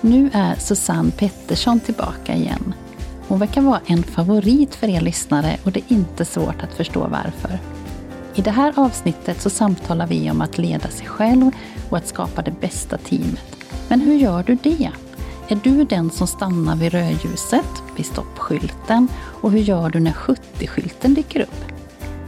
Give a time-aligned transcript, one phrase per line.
[0.00, 2.74] Nu är Susanne Pettersson tillbaka igen.
[3.28, 7.00] Hon verkar vara en favorit för er lyssnare och det är inte svårt att förstå
[7.00, 7.58] varför.
[8.34, 11.50] I det här avsnittet så samtalar vi om att leda sig själv
[11.90, 13.56] och att skapa det bästa teamet.
[13.88, 14.90] Men hur gör du det?
[15.48, 19.08] Är du den som stannar vid rödljuset, vid stoppskylten?
[19.16, 21.64] Och hur gör du när 70-skylten dyker upp?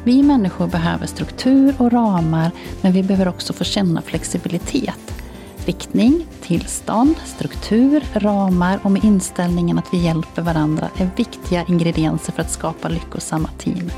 [0.04, 5.21] Vi människor behöver struktur och ramar, men vi behöver också få känna flexibilitet.
[5.66, 12.42] Riktning, tillstånd, struktur, ramar och med inställningen att vi hjälper varandra är viktiga ingredienser för
[12.42, 13.90] att skapa lyckosamma team.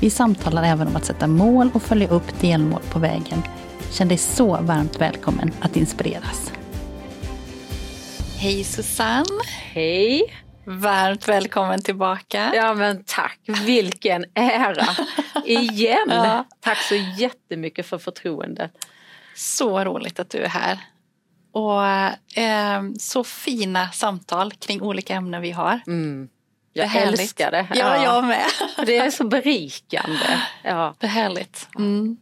[0.00, 3.42] Vi samtalar även om att sätta mål och följa upp delmål på vägen.
[3.90, 6.52] Känn dig så varmt välkommen att inspireras.
[8.38, 9.42] Hej Susanne!
[9.72, 10.22] Hej!
[10.64, 12.52] Varmt välkommen tillbaka.
[12.54, 14.86] Ja men tack, vilken ära!
[15.44, 15.98] Igen!
[16.08, 16.44] Ja.
[16.60, 18.72] Tack så jättemycket för förtroendet.
[19.34, 20.78] Så roligt att du är här.
[21.56, 21.86] Och
[22.38, 25.80] eh, så fina samtal kring olika ämnen vi har.
[25.86, 26.28] Mm.
[26.72, 27.66] Jag det älskar det.
[27.74, 28.44] Ja, jag med.
[28.86, 30.40] Det är så berikande.
[30.62, 30.94] Ja.
[30.98, 31.68] Det är härligt.
[31.78, 32.16] Mm.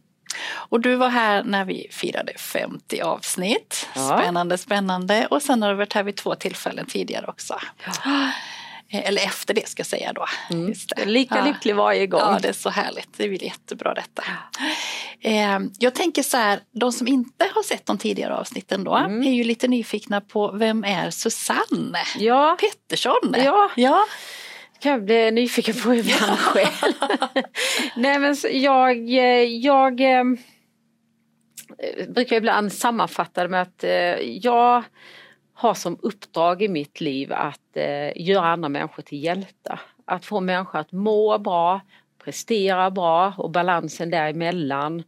[0.53, 3.89] Och du var här när vi firade 50 avsnitt.
[3.95, 4.17] Ja.
[4.19, 5.27] Spännande, spännande.
[5.27, 7.59] Och sen har du varit här vid två tillfällen tidigare också.
[7.85, 8.31] Ja.
[9.03, 10.25] Eller efter det ska jag säga då.
[10.49, 10.73] Mm.
[11.05, 11.45] Lika ja.
[11.45, 12.21] lycklig varje gång.
[12.21, 13.17] Ja, det är så härligt.
[13.17, 14.23] Det är jättebra detta.
[15.21, 19.23] Eh, jag tänker så här, de som inte har sett de tidigare avsnitten då mm.
[19.23, 22.57] är ju lite nyfikna på vem är Susanne ja.
[22.59, 23.35] Pettersson?
[23.37, 23.71] Ja.
[23.75, 24.05] ja
[24.85, 26.93] kan jag bli nyfiken på ibland själv.
[27.95, 30.23] Nej men jag, eh, jag eh,
[32.07, 33.91] brukar ibland sammanfatta det med att eh,
[34.21, 34.83] jag
[35.65, 39.81] har som uppdrag i mitt liv att eh, göra andra människor till hjältar.
[40.05, 41.81] Att få människor att må bra,
[42.23, 45.03] prestera bra och balansen däremellan.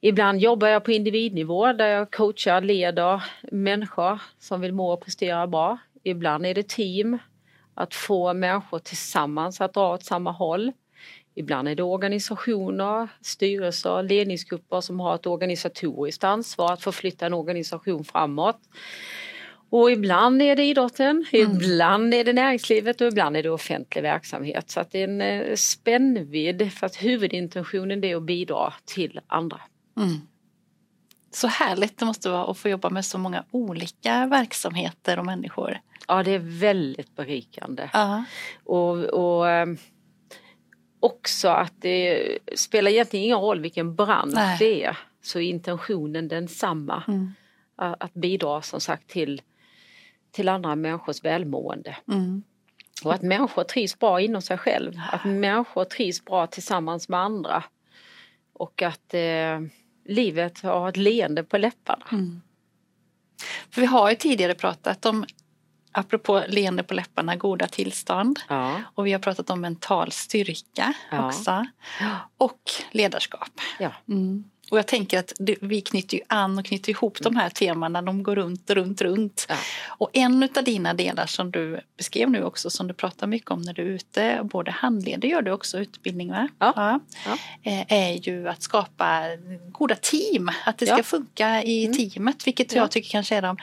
[0.00, 3.22] Ibland jobbar jag på individnivå där jag coachar, leder
[3.52, 5.78] människor som vill må och prestera bra.
[6.02, 7.18] Ibland är det team
[7.74, 10.72] att få människor tillsammans att dra åt samma håll.
[11.34, 18.04] Ibland är det organisationer, styrelser, ledningsgrupper som har ett organisatoriskt ansvar att förflytta en organisation
[18.04, 18.58] framåt.
[19.70, 21.52] Och ibland är det idrotten, mm.
[21.52, 24.70] ibland är det näringslivet och ibland är det offentlig verksamhet.
[24.70, 29.60] Så att det är en eh, spännvidd för att huvudintentionen är att bidra till andra.
[29.96, 30.16] Mm.
[31.30, 35.80] Så härligt det måste vara att få jobba med så många olika verksamheter och människor.
[36.08, 37.82] Ja, det är väldigt berikande.
[37.82, 38.24] Uh -huh.
[38.64, 39.76] och, och ehm,
[41.00, 44.56] också att det spelar egentligen ingen roll vilken bransch Nej.
[44.58, 47.02] det är så är intentionen densamma.
[47.08, 47.32] Mm.
[47.78, 49.42] Att bidra som sagt till,
[50.36, 51.96] till andra människors välmående.
[52.08, 52.42] Mm.
[53.04, 54.92] Och att människor trivs bra inom sig själv.
[55.12, 57.64] Att människor trivs bra tillsammans med andra.
[58.52, 59.60] Och att eh,
[60.04, 62.06] livet har ett leende på läpparna.
[62.12, 62.40] Mm.
[63.70, 65.24] För vi har ju tidigare pratat om
[65.96, 68.40] apropå leende på läpparna, goda tillstånd.
[68.48, 68.82] Ja.
[68.94, 71.26] Och vi har pratat om mental styrka ja.
[71.26, 71.66] också.
[72.38, 73.50] Och ledarskap.
[73.78, 73.92] Ja.
[74.08, 74.44] Mm.
[74.70, 78.22] Och jag tänker att vi knyter ju an och knyter ihop de här temana, de
[78.22, 79.46] går runt, runt, runt.
[79.48, 79.56] Ja.
[79.86, 83.62] Och en av dina delar som du beskrev nu också, som du pratar mycket om
[83.62, 86.48] när du är ute, både handleder gör du också utbildning va?
[86.58, 86.72] Ja.
[86.76, 87.00] ja.
[87.24, 87.36] ja.
[87.62, 89.22] Eh, är ju att skapa
[89.72, 91.96] goda team, att det ska funka i mm.
[91.96, 93.56] teamet, vilket jag tycker kanske är de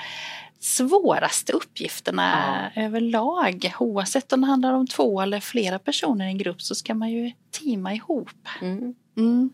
[0.63, 2.81] svåraste uppgifterna ja.
[2.81, 3.73] överlag.
[3.79, 7.11] Oavsett om det handlar om två eller flera personer i en grupp så ska man
[7.11, 8.47] ju teama ihop.
[8.61, 8.95] Mm.
[9.17, 9.49] Mm.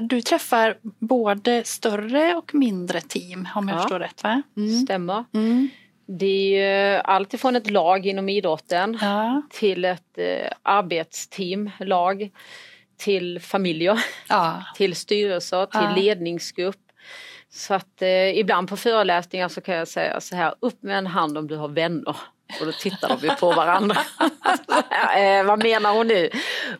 [0.00, 3.82] Du träffar både större och mindre team om jag ja.
[3.82, 4.42] förstår rätt va?
[4.56, 4.80] Mm.
[4.80, 5.24] Stämmer.
[5.34, 5.68] Mm.
[6.06, 9.42] Det är ju alltifrån ett lag inom idrotten ja.
[9.50, 12.30] till ett eh, arbetsteam, lag,
[12.96, 14.64] till familjer, ja.
[14.74, 16.87] till styrelser, till ledningsgrupp
[17.50, 21.06] så att eh, ibland på föreläsningar så kan jag säga så här, upp med en
[21.06, 22.16] hand om du har vänner.
[22.60, 23.96] Och då tittar de ju på varandra.
[25.16, 26.30] eh, vad menar hon nu?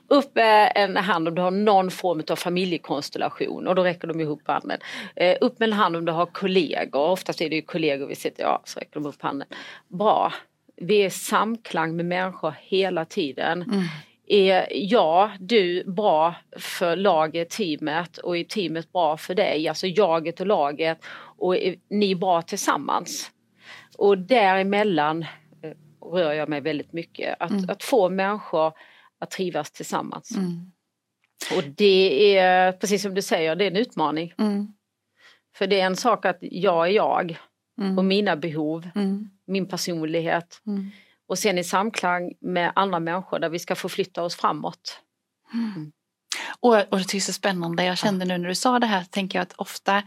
[0.08, 4.20] Upp med en hand om du har någon form av familjekonstellation och då räcker de
[4.20, 4.78] ihop handen.
[5.16, 8.16] Eh, upp med en hand om du har kollegor, oftast är det ju kollegor vi
[8.16, 9.48] sitter, ja så räcker de upp handen.
[9.88, 10.32] Bra,
[10.76, 13.62] vi är i samklang med människor hela tiden.
[13.62, 13.84] Mm.
[14.30, 19.68] Är jag, du bra för laget, teamet och är teamet bra för dig?
[19.68, 20.98] Alltså jaget och laget
[21.38, 23.30] och är ni bra tillsammans?
[23.98, 25.22] och däremellan
[25.62, 27.36] eh, rör jag mig väldigt mycket.
[27.40, 27.64] Att, Mm.
[27.70, 28.72] att få människor
[29.18, 30.36] att trivas tillsammans.
[30.36, 30.72] Mm.
[31.56, 34.32] Och det är, precis som du säger, det är en utmaning.
[34.38, 34.66] Mm.
[35.56, 37.38] För det är en sak att jag är jag
[37.80, 37.98] Mm.
[37.98, 39.30] och mina behov, Mm.
[39.46, 40.60] min personlighet.
[41.28, 41.32] Mm.
[41.32, 45.00] Och sen i samklang med andra människor där vi ska förflytta oss framåt.
[46.60, 47.84] Och, och det är så spännande.
[47.84, 50.02] Jag kände nu när du sa det här, tänker jag att ofta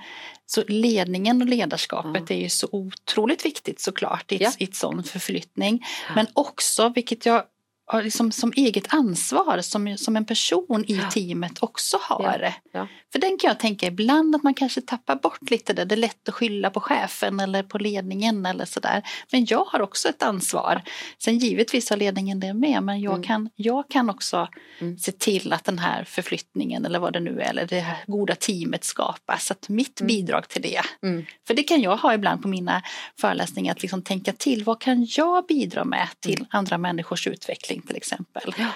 [0.45, 4.51] så ledningen och ledarskapet är ju så otroligt viktigt såklart i, Ja.
[4.57, 5.85] i ett sån förflyttning.
[6.15, 7.43] Men också, vilket jag
[7.91, 11.09] har liksom som eget ansvar som, som en person i Ja.
[11.11, 12.53] teamet också har.
[12.73, 12.87] Ja.
[13.11, 15.85] För den kan jag tänka ibland att man kanske tappar bort lite det.
[15.85, 19.03] Det är lätt att skylla på chefen eller på ledningen eller sådär.
[19.31, 20.81] Men jag har också ett ansvar.
[21.23, 23.23] Sen givetvis har ledningen det med men jag, Mm.
[23.23, 24.47] kan, jag kan också
[24.79, 24.97] Mm.
[24.97, 28.35] se till att den här förflyttningen eller vad det nu är, eller det här goda
[28.35, 29.51] teamet skapas.
[29.51, 30.07] Att mitt Mm.
[30.07, 30.81] bidrag till det.
[31.03, 31.25] Mm.
[31.47, 32.81] För det kan jag ha ibland på mina
[33.21, 34.63] föreläsningar, att liksom tänka till.
[34.63, 38.55] Vad kan jag bidra med till andra människors utveckling till exempel?
[38.57, 38.71] Ja.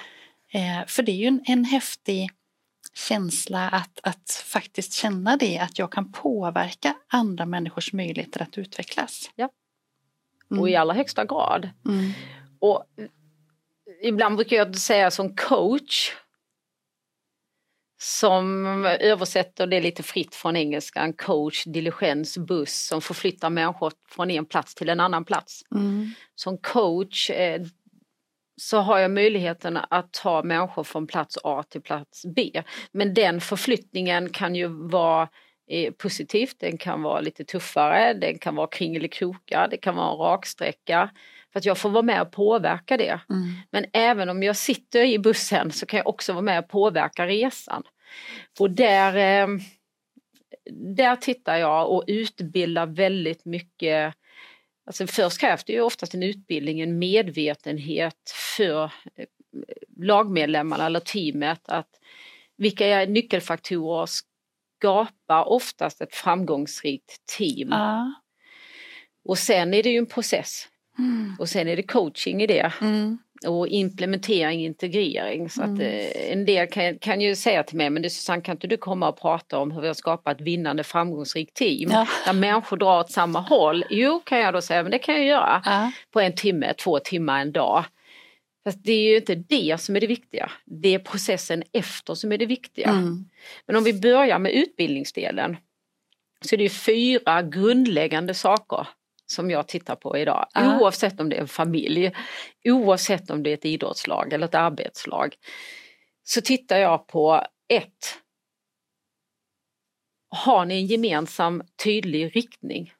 [0.52, 2.30] Eh, för det är ju en, en häftig
[2.94, 9.30] känsla att, att faktiskt känna det, att jag kan påverka andra människors möjligheter att utvecklas.
[9.34, 9.48] Ja.
[10.50, 10.60] Mm.
[10.60, 11.70] Och i allra högsta grad.
[11.84, 12.12] Mm.
[12.58, 12.84] Och
[14.02, 16.12] ibland brukar jag säga som coach
[17.98, 24.46] som översätter det lite fritt från engelskan, coach, diligens, buss som förflyttar människor från en
[24.46, 25.62] plats till en annan plats.
[25.74, 26.10] Mm.
[26.34, 27.62] Som coach eh,
[28.56, 32.62] så har jag möjligheten att ta människor från plats A till plats B.
[32.92, 35.28] Men den förflyttningen kan ju vara
[35.70, 40.18] eh, positivt, den kan vara lite tuffare, den kan vara kringelikrokar, det kan vara en
[40.18, 41.10] raksträcka.
[41.52, 43.20] För att jag får vara med och påverka det.
[43.30, 43.42] Mm.
[43.70, 47.26] Men även om jag sitter i bussen så kan jag också vara med och påverka
[47.26, 47.82] resan.
[48.60, 49.48] Och där, eh,
[50.96, 54.14] där tittar jag och utbildar väldigt mycket.
[54.86, 59.26] Alltså först krävs det ju oftast en utbildning, en medvetenhet för eh,
[59.96, 61.90] lagmedlemmarna eller teamet att
[62.56, 67.68] vilka nyckelfaktorer skapar oftast ett framgångsrikt team.
[67.70, 68.12] Ja.
[69.24, 70.68] Och sen är det ju en process.
[70.98, 71.36] Mm.
[71.38, 73.18] Och sen är det coaching i det Mm.
[73.46, 75.50] Och implementering, integrering.
[75.50, 75.80] Så att, Mm.
[75.80, 78.76] eh, en del kan, kan ju säga till mig, men du Susanne kan inte du
[78.76, 82.06] komma och prata om hur vi har skapat ett vinnande framgångsrikt team Ja.
[82.26, 83.84] där människor drar åt samma håll?
[83.90, 85.92] Jo, kan jag då säga, men det kan jag göra Ja.
[86.12, 87.84] på en timme, två timmar, en dag.
[88.64, 90.50] Fast det är ju inte det som är det viktiga.
[90.64, 92.88] Det är processen efter som är det viktiga.
[92.88, 93.24] Mm.
[93.66, 95.56] Men om vi börjar med utbildningsdelen
[96.40, 98.86] så är det fyra grundläggande saker
[99.26, 100.46] som jag tittar på idag.
[100.54, 100.80] Ja.
[100.80, 102.12] Oavsett om det är en familj,
[102.64, 105.34] oavsett om det är ett idrottslag eller ett arbetslag.
[106.22, 108.18] Så tittar jag på ett.
[110.28, 112.92] Har ni en gemensam tydlig riktning?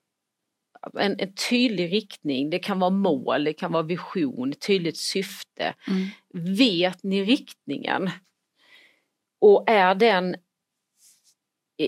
[0.99, 5.75] En, en tydlig riktning, det kan vara mål, det kan vara vision, tydligt syfte.
[5.89, 6.09] Mm.
[6.57, 8.11] Vet ni riktningen?
[9.41, 10.37] Och är den,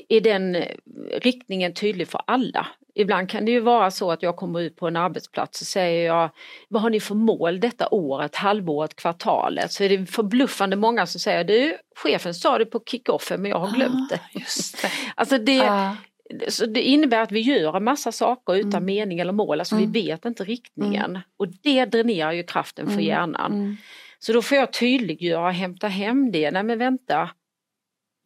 [0.09, 0.65] är den
[1.13, 2.67] riktningen tydlig för alla?
[3.01, 6.07] Ibland kan det ju vara så att jag kommer ut på en arbetsplats och säger
[6.07, 6.31] jag
[6.69, 9.73] Vad har ni för mål detta året, halvåret, kvartalet?
[9.73, 13.59] Så är det förbluffande många som säger du, chefen sa det på kickoffen men jag
[13.59, 14.21] har glömt det.
[14.35, 14.41] Ah,
[14.83, 14.91] det.
[15.15, 15.97] Alltså det, Ja.
[16.49, 18.85] så det innebär att vi gör en massa saker utan Mm.
[18.85, 19.93] mening eller mål, alltså Mm.
[19.93, 21.19] vi vet inte riktningen.
[21.37, 23.05] Och det dränerar ju kraften för Mm.
[23.05, 23.53] hjärnan.
[23.53, 23.77] Mm.
[24.19, 26.51] Så då får jag tydliggöra och hämta hem det.
[26.51, 27.31] Nej men vänta,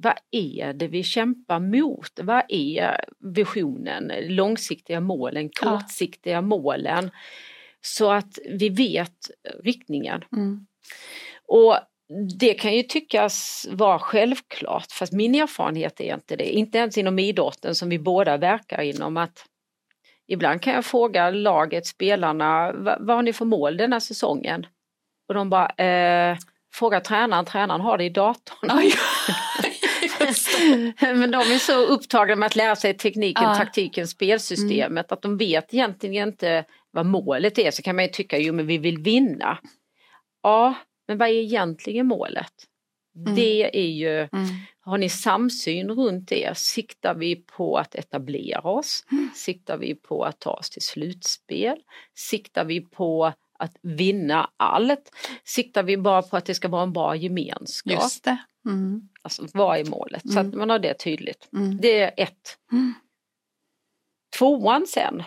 [0.02, 2.20] vad är det vi kämpar mot?
[2.22, 3.04] Vad är
[3.34, 5.70] visionen, långsiktiga målen, Ja.
[5.70, 7.10] kortsiktiga målen?
[7.80, 9.30] Så att vi vet
[9.64, 10.24] riktningen.
[10.32, 10.66] Mm.
[11.48, 11.78] Och
[12.38, 16.52] det kan ju tyckas vara självklart fast min erfarenhet är inte det.
[16.52, 19.44] Inte ens inom idrotten som vi båda verkar inom att
[20.28, 24.66] ibland kan jag fråga laget, spelarna, vad, har ni för mål denna säsongen?
[25.28, 26.36] Och de bara, eh,
[26.74, 28.70] fråga tränaren, tränaren har det i datorn.
[31.00, 33.54] Men de är så upptagna med att lära sig tekniken, Ja.
[33.54, 37.70] taktiken, spelsystemet att de vet egentligen inte vad målet är.
[37.70, 39.58] Så kan man ju tycka, jo men vi vill vinna.
[40.42, 40.74] Ja,
[41.08, 42.52] men vad är egentligen målet?
[43.16, 43.34] Mm.
[43.34, 44.28] Det är ju, Mm.
[44.80, 46.58] har ni samsyn runt det?
[46.58, 49.04] Siktar vi på att etablera oss?
[49.34, 51.76] Siktar vi på att ta oss till slutspel?
[52.14, 55.10] Siktar vi på att vinna allt?
[55.44, 57.92] Siktar vi bara på att det ska vara en bra gemenskap?
[57.92, 58.36] Just det.
[58.66, 59.08] Mm.
[59.22, 60.22] Alltså vad är målet?
[60.32, 60.48] Så Mm.
[60.48, 61.48] att man har det tydligt.
[61.52, 61.76] Mm.
[61.80, 62.58] Det är ett.
[62.72, 62.94] Mm.
[64.38, 65.22] Tvåan sen.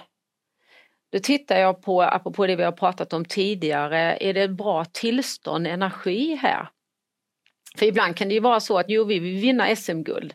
[1.11, 5.67] Då tittar jag på, apropå det vi har pratat om tidigare, är det bra tillstånd,
[5.67, 6.69] energi här?
[7.77, 10.33] För ibland kan det ju vara så att jo, vi vill vinna SM-guld.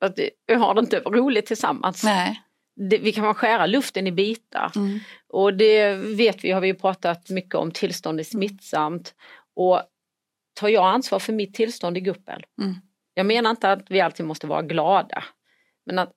[0.00, 2.04] Att vi har det inte roligt tillsammans.
[2.04, 2.42] Nej.
[2.90, 4.72] det, vi kan skära luften i bitar.
[4.76, 4.98] Mm.
[5.28, 9.14] Och det vet vi, har vi pratat mycket om, tillstånd är smittsamt.
[9.56, 9.82] Och
[10.60, 12.42] tar jag ansvar för mitt tillstånd i gruppen?
[12.62, 12.74] Mm.
[13.14, 15.24] Jag menar inte att vi alltid måste vara glada.
[15.86, 16.12] Men att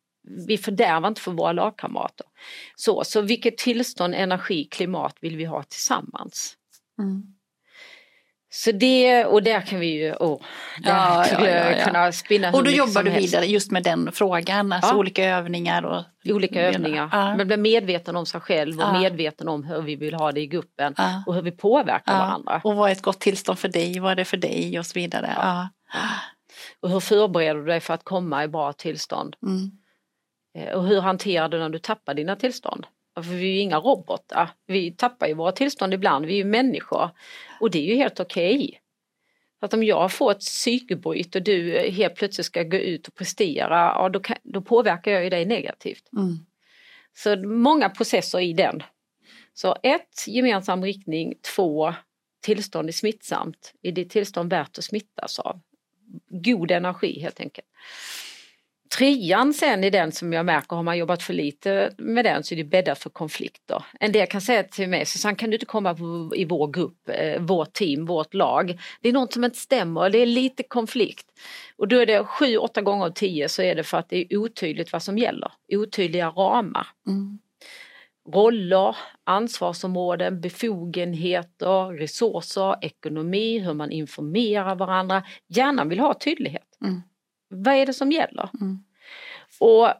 [0.47, 2.25] vi fördärvar inte för våra lagkamrater.
[2.75, 6.57] Så, så vilket tillstånd, energi, klimat vill vi ha tillsammans?
[6.99, 7.23] Mm.
[8.55, 10.41] Så det, och där kan vi ju, oh,
[10.83, 14.71] där ja, ja, ja, kunna spinna Och då jobbar du vidare just med den frågan,
[14.71, 17.35] alltså olika övningar och Olika övningar, ja.
[17.37, 20.47] men bli medveten om sig själv och medveten om hur vi vill ha det i
[20.47, 20.95] gruppen
[21.25, 22.61] och hur vi påverkar varandra.
[22.63, 24.99] Och vad är ett gott tillstånd för dig, vad är det för dig och så
[24.99, 25.35] vidare.
[26.79, 29.35] Och hur förbereder du dig för att komma i bra tillstånd?
[29.43, 29.71] Mm.
[30.57, 32.85] Eh, och hur hanterar du när du tappar dina tillstånd?
[33.15, 34.49] För vi är ju inga robotar.
[34.65, 37.09] Vi tappar ju våra tillstånd ibland, vi är ju människor.
[37.59, 38.55] Och det är ju helt okej.
[38.55, 38.77] Okay.
[39.59, 43.75] att om jag får ett psykbryt och du helt plötsligt ska gå ut och prestera,
[43.75, 46.03] ja, då, kan, då påverkar jag ju dig negativt.
[46.13, 46.37] Mm.
[47.15, 48.83] Så många processer i den.
[49.53, 51.33] Så ett, gemensam riktning.
[51.55, 51.93] Två,
[52.41, 53.73] tillstånd är smittsamt.
[53.81, 55.59] Är det tillstånd värt att smittas av?
[56.29, 57.67] God energi helt enkelt.
[58.97, 62.53] Trean sen är den som jag märker, har man jobbat för lite med den så
[62.53, 63.85] är det bäddat för konflikter.
[63.99, 65.97] En del kan säga till mig, Susanne kan du inte komma
[66.35, 68.79] i vår grupp, eh, vårt team, vårt lag.
[69.01, 71.25] Det är något som inte stämmer, det är lite konflikt.
[71.77, 74.17] Och då är det sju, åtta gånger av tio så är det för att det
[74.17, 75.51] är otydligt vad som gäller.
[75.71, 76.87] Otydliga ramar.
[77.07, 77.39] Mm.
[78.33, 85.23] Roller, ansvarsområden, befogenheter, resurser, ekonomi, hur man informerar varandra.
[85.47, 86.77] Hjärnan vill ha tydlighet.
[86.81, 87.01] Mm.
[87.53, 88.49] Vad är det som gäller?
[88.61, 88.83] Mm.
[89.59, 89.93] Och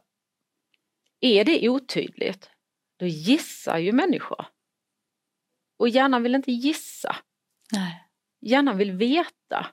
[1.20, 2.50] är det otydligt,
[2.98, 4.46] då gissar ju människor.
[5.78, 7.16] Och hjärnan vill inte gissa.
[7.72, 8.04] Nej.
[8.40, 9.66] Hjärnan vill veta.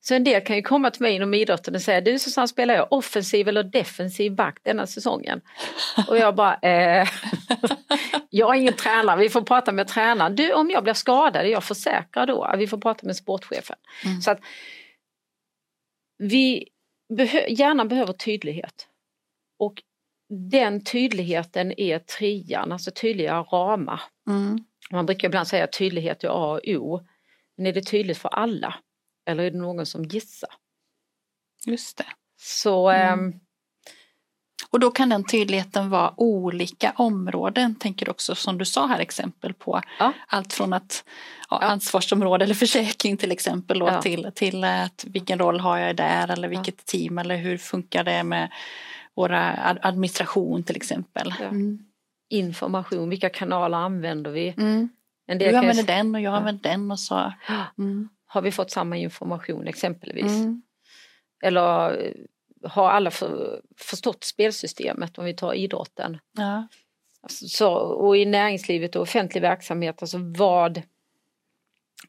[0.00, 2.74] Så en del kan ju komma till mig inom idrotten och säga, du Susanne spelar
[2.74, 5.40] jag offensiv eller defensiv back denna säsongen?
[6.08, 7.08] Och jag bara, eh,
[8.30, 10.36] jag är ingen tränare, vi får prata med tränaren.
[10.36, 12.54] Du om jag blir skadad, är jag försäkrad då?
[12.58, 13.76] Vi får prata med sportchefen.
[14.04, 14.20] Mm.
[14.20, 14.40] Så att
[16.18, 16.68] vi
[17.08, 18.88] behö, hjärnan behöver tydlighet.
[19.58, 19.82] Och
[20.52, 24.00] den tydligheten är trian, alltså tydliga ramar.
[24.28, 24.58] Mm.
[24.90, 27.06] Man brukar ibland säga att tydlighet är A och O.
[27.56, 28.74] Men är det tydligt för alla?
[29.26, 30.50] Eller är det någon som gissar?
[31.66, 32.06] Just det.
[32.36, 33.40] Så mm.
[34.70, 39.54] Och då kan den tydligheten vara olika områden, tänker också som du sa här exempel
[39.54, 39.80] på.
[39.98, 40.12] Ja.
[40.26, 41.04] Allt från att
[41.50, 44.02] ja, ansvarsområde eller försäkring till exempel då, ja.
[44.02, 48.22] till, till att vilken roll har jag där eller vilket team eller hur funkar det
[48.22, 48.50] med
[49.14, 51.34] våra administration till exempel.
[51.40, 51.78] Mm.
[52.30, 54.54] Information, vilka kanaler använder vi?
[54.56, 54.88] Mm.
[55.26, 55.98] En del du använder jag...
[55.98, 57.32] den och jag använder den och så.
[57.78, 58.08] Mm.
[58.26, 60.32] Har vi fått samma information exempelvis?
[60.32, 60.62] Mm.
[61.42, 61.96] Eller
[62.62, 66.18] har alla för, förstått spelsystemet om vi tar idrotten.
[66.32, 66.68] Ja.
[67.28, 70.82] Så, och i näringslivet och offentlig verksamhet, alltså vad,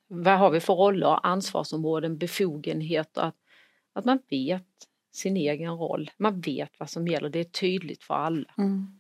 [0.08, 3.22] vad har vi för roller, ansvarsområden, befogenheter?
[3.22, 3.36] Att,
[3.94, 4.64] att man vet
[5.12, 8.54] sin egen roll, man vet vad som gäller, det är tydligt för alla.
[8.58, 9.00] Mm.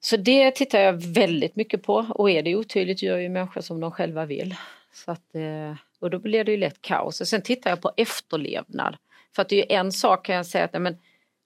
[0.00, 3.80] Så det tittar jag väldigt mycket på och är det otydligt gör ju människor som
[3.80, 4.54] de själva vill.
[4.92, 7.20] Så att, eh, och då blir det ju lätt kaos.
[7.20, 8.96] Och sen tittar jag på efterlevnad.
[9.34, 10.96] För att det är ju en sak kan jag säga att men,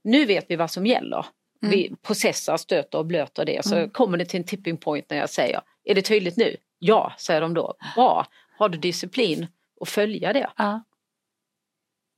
[0.04, 1.26] nu vet vi vad som gäller.
[1.62, 1.70] Mm.
[1.76, 3.64] Vi processar, stöter och blöter det.
[3.64, 3.90] Så mm.
[3.90, 6.56] kommer det till en tipping point när jag säger, är det tydligt nu?
[6.78, 7.74] Ja, säger de då.
[7.94, 8.26] Bra,
[8.58, 9.46] har du disciplin
[9.80, 10.50] att följa det?
[10.56, 10.84] Ja.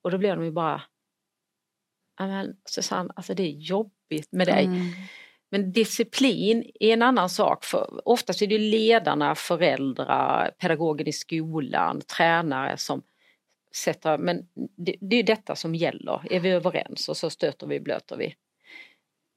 [0.02, 0.82] Och då blir de ju bara,
[2.18, 4.64] men Susanne, alltså det är jobbigt med dig.
[4.64, 4.87] Mm.
[5.50, 7.64] Men disciplin är en annan sak.
[7.64, 13.02] För oftast är det ledarna, föräldrar, pedagogen i skolan, tränare som
[13.76, 16.32] sätta, men det, det är detta som gäller.
[16.32, 18.34] Är vi överens och så stöter vi blöter vi.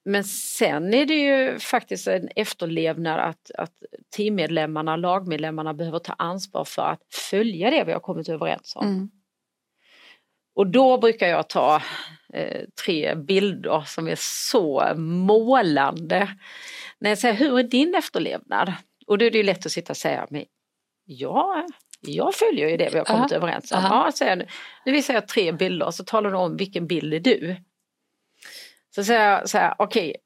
[0.05, 3.73] Men sen är det ju faktiskt en efterlevnad att, att
[4.15, 8.87] teammedlemmarna, lagmedlemmarna behöver ta ansvar för att följa det vi har kommit överens om.
[8.87, 9.09] Mm.
[10.55, 11.81] Och då brukar jag ta
[12.33, 16.35] eh, tre bilder som är så målande.
[16.99, 18.73] När jag säger, hur är din efterlevnad?
[19.07, 20.45] Och då är det ju lätt att sitta och säga, men
[21.05, 21.67] ja,
[22.01, 23.43] jag följer ju det vi har kommit uh -huh.
[23.43, 23.77] överens om.
[23.77, 24.05] Uh -huh.
[24.05, 24.35] Ja, så
[24.85, 27.55] nu, visar jag tre bilder så talar du om vilken bild är du?
[28.95, 30.21] Så säger jag så här, okej, okay,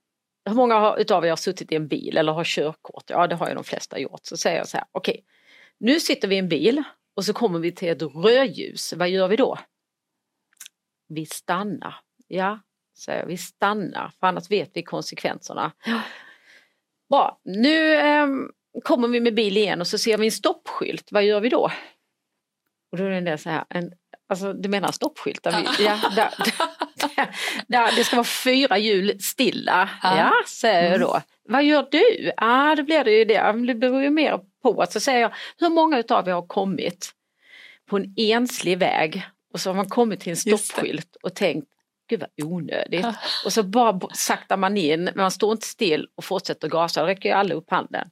[0.46, 3.04] hur många utav er har suttit i en bil eller har körkort?
[3.08, 4.20] Ja, det har ju de flesta gjort.
[4.24, 5.24] Så säger jag så här, okej, okay,
[5.78, 6.84] nu sitter vi i en bil
[7.16, 8.94] och så kommer vi till ett rödljus.
[8.94, 9.58] Vad gör vi då?
[11.08, 11.96] Vi stannar.
[12.28, 12.60] Ja,
[12.98, 15.72] säger jag, vi stannar för annars vet vi konsekvenserna.
[17.10, 18.28] Bra, nu eh,
[18.84, 21.72] kommer vi med bil igen och så ser vi en stoppskylt, vad gör vi då?
[22.92, 23.92] Och då är det så här, en,
[24.30, 25.52] alltså du menar stoppskyltar?
[25.78, 26.00] Vi, ja,
[27.68, 29.90] där, det ska vara fyra hjul stilla.
[30.04, 30.18] Ja.
[30.18, 31.22] Ja, säger jag då.
[31.50, 32.32] Vad gör du?
[32.38, 33.66] Ja, då blir det ju det.
[33.68, 34.86] Det beror ju mer på.
[34.90, 37.12] Så säger jag, hur många utav er har kommit
[37.90, 41.68] på en enslig väg och så har man kommit till en stoppskylt och tänkt,
[42.10, 43.06] gud vad onödigt.
[43.46, 47.02] Och så bara saktar man in, men man står inte still och fortsätter gasa.
[47.02, 48.10] Då räcker ju alla upp handen.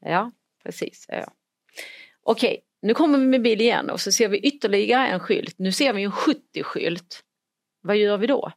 [0.00, 1.06] Ja, precis.
[1.08, 1.32] Ja.
[2.22, 5.54] Okej, nu kommer vi med bil igen och så ser vi ytterligare en skylt.
[5.58, 7.22] Nu ser vi en 70-skylt.
[7.82, 8.52] Vad gör vi då?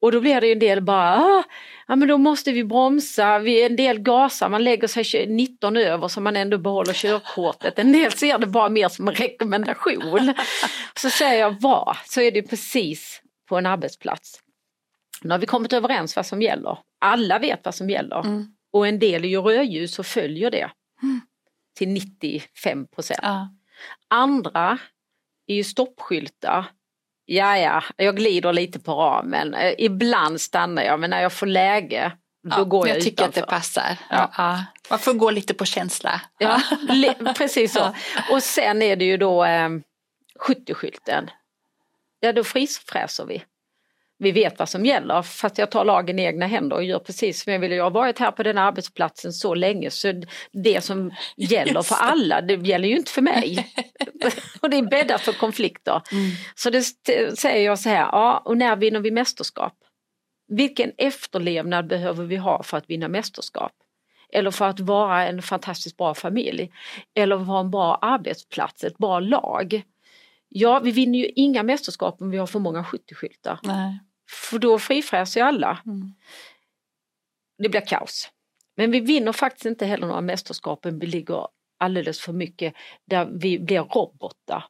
[0.00, 1.44] Och då blir det ju en del bara, ah,
[1.88, 6.08] ja men då måste vi bromsa, vi, en del gasar, man lägger sig 19 över
[6.08, 7.78] så man ändå behåller körkortet.
[7.78, 10.34] En del ser det bara mer som en rekommendation.
[10.96, 14.40] Så säger jag vad, så är det precis på en arbetsplats.
[15.22, 16.78] Nu har vi kommit överens vad som gäller.
[16.98, 18.20] Alla vet vad som gäller.
[18.20, 18.46] Mm.
[18.72, 20.70] Och en del är ju rödljus och följer det.
[21.02, 21.20] Mm.
[21.76, 23.20] Till 95 procent.
[23.22, 23.48] Ja.
[24.08, 24.78] Andra
[25.46, 26.64] är ju stoppskyltar.
[27.24, 29.54] Ja, ja, jag glider lite på ramen.
[29.54, 32.12] Eh, Ibland stannar jag men när jag får läge
[32.42, 33.40] då Ja, går jag, jag tycker utanför.
[33.40, 33.96] att det passar.
[34.10, 34.30] Ja.
[34.36, 34.64] Ja.
[34.90, 36.20] Man får gå lite på känsla.
[36.38, 36.60] Ja,
[37.36, 37.94] precis så.
[38.32, 39.68] Och sen är det ju då eh,
[40.48, 41.30] 70-skylten.
[42.20, 43.44] Ja, då frisfräser vi.
[44.22, 47.42] Vi vet vad som gäller fast jag tar lagen i egna händer och gör precis
[47.42, 47.72] som jag vill.
[47.72, 50.22] Jag har varit här på den arbetsplatsen så länge så
[50.52, 53.72] det som gäller för alla det gäller ju inte för mig.
[54.60, 56.02] och det är bäddat för konflikter.
[56.12, 56.30] Mm.
[56.54, 56.82] Så det
[57.38, 59.74] säger jag så här, ja och när vinner vi mästerskap?
[60.48, 63.72] Vilken efterlevnad behöver vi ha för att vinna mästerskap?
[64.32, 66.70] Eller för att vara en fantastiskt bra familj?
[67.14, 69.82] Eller vara en bra arbetsplats, ett bra lag?
[70.48, 73.58] Ja, vi vinner ju inga mästerskap om vi har för många 70-skyltar.
[74.30, 75.82] För då frifräser ju alla.
[75.86, 76.14] Mm.
[77.58, 78.30] Det blir kaos.
[78.76, 83.28] Men vi vinner faktiskt inte heller några mästerskap om vi ligger alldeles för mycket där
[83.32, 84.64] vi blir robotar.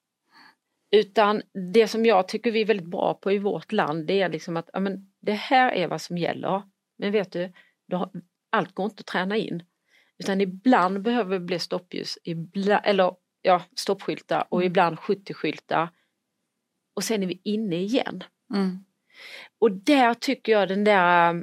[0.90, 4.28] Utan det som jag tycker vi är väldigt bra på i vårt land det är
[4.28, 6.62] liksom att ja, men, det här är vad som gäller.
[6.98, 7.52] Men vet du,
[7.88, 8.12] då,
[8.50, 9.62] allt går inte att träna in.
[10.18, 14.66] Utan ibland behöver det bli stoppljus, ibland, eller ja, stoppskyltar och Mm.
[14.66, 15.88] ibland 70-skyltar.
[16.94, 18.24] Och sen är vi inne igen.
[18.54, 18.84] Mm.
[19.58, 21.34] Och där tycker jag den där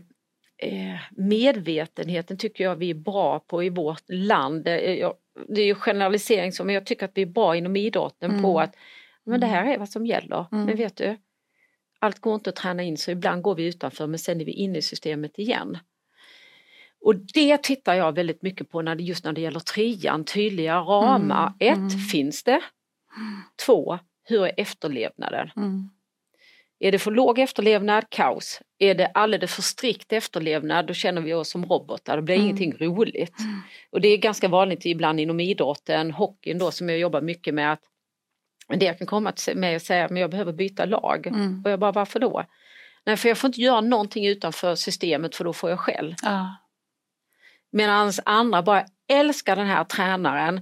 [0.58, 4.64] eh, medvetenheten tycker jag vi är bra på i vårt land.
[4.64, 5.16] Det är, jag-
[5.48, 8.44] det är ju generalisering som men jag tycker att vi är bra inom idrotten Mm.
[8.44, 8.76] på att
[9.24, 10.46] men det här är vad som gäller.
[10.52, 10.66] Mm.
[10.66, 11.18] Men vet du,
[12.00, 14.52] allt går inte att träna in så ibland går vi utanför men sen är vi
[14.52, 15.78] inne i systemet igen.
[17.02, 20.78] Och det tittar jag väldigt mycket på när det, just när det gäller trean, tydliga
[20.80, 21.54] ramar.
[21.60, 21.74] Mm.
[21.74, 22.00] Ett, Mm.
[22.00, 22.62] finns det?
[23.66, 25.50] Två, hur är efterlevnaden?
[25.56, 25.90] Mm.
[26.80, 28.62] Är det för låg efterlevnad, kaos.
[28.80, 32.46] Är det alldeles för strikt efterlevnad, då känner vi oss som robotar, det blir Mm.
[32.46, 33.40] ingenting roligt.
[33.40, 33.62] Mm.
[33.92, 37.74] Och det är ganska vanligt ibland inom idrotten, hockeyn då som jag jobbar mycket med
[37.74, 37.82] att
[38.68, 41.28] en del kan komma mig och säga men jag behöver byta lag.
[41.28, 41.62] Mm.
[41.66, 42.44] Och jag bara varför då?
[43.06, 46.16] Nej för jag får inte göra någonting utanför systemet för då får jag skäll.
[46.24, 46.56] Ja.
[47.72, 50.62] Medan andra bara älskar den här tränaren